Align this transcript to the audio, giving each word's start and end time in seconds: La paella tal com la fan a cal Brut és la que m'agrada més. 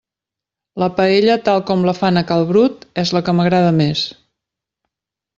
La 0.83 0.87
paella 0.99 1.33
tal 1.49 1.59
com 1.67 1.83
la 1.89 1.93
fan 1.97 2.17
a 2.21 2.23
cal 2.31 2.45
Brut 2.51 2.87
és 3.05 3.11
la 3.17 3.21
que 3.27 3.35
m'agrada 3.41 3.75
més. 3.81 4.03